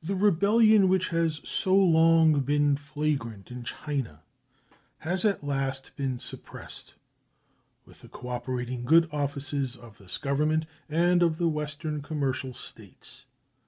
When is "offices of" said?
9.10-9.98